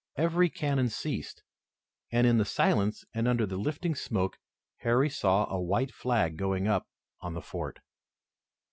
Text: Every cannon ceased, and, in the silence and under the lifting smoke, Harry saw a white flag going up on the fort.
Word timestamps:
Every 0.15 0.49
cannon 0.49 0.89
ceased, 0.89 1.43
and, 2.11 2.25
in 2.25 2.39
the 2.39 2.43
silence 2.43 3.05
and 3.13 3.27
under 3.27 3.45
the 3.45 3.55
lifting 3.57 3.93
smoke, 3.93 4.39
Harry 4.77 5.11
saw 5.11 5.45
a 5.47 5.61
white 5.61 5.93
flag 5.93 6.37
going 6.37 6.67
up 6.67 6.87
on 7.19 7.35
the 7.35 7.39
fort. 7.43 7.81